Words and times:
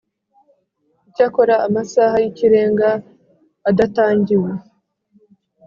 Icyakora 1.09 1.55
amasaha 1.67 2.15
y 2.23 2.25
ikirenga 2.29 2.89
adatangiwe 3.69 4.51